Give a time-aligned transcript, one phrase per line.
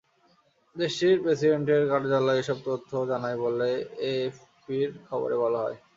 [0.75, 3.69] দেশটির প্রেসিডেন্টের কার্যালয় এসব তথ্য জানায় বলে
[4.07, 5.77] এএফপির খবরে বলা হয়।